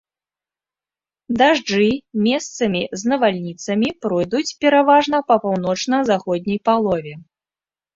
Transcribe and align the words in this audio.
Дажджы, 1.41 1.85
месцамі 2.29 2.83
з 3.03 3.13
навальніцамі, 3.13 3.89
пройдуць 4.09 4.45
пераважна 4.67 5.17
па 5.33 5.43
паўночна-заходняй 5.49 6.59
палове. 6.69 7.13